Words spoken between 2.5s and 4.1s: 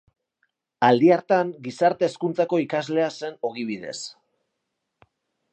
ikaslea zen ogibidez.